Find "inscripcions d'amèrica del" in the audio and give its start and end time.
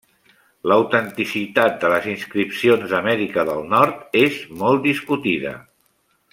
2.15-3.63